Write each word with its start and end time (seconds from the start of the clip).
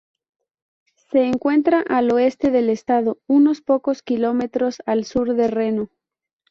Se 1.11 1.25
encuentra 1.25 1.81
al 1.87 2.09
oeste 2.11 2.49
del 2.49 2.71
estado, 2.71 3.19
unos 3.27 3.61
pocos 3.61 4.01
kilómetros 4.01 4.81
al 4.87 5.05
sur 5.05 5.35
de 5.35 5.47
Reno. 5.47 5.89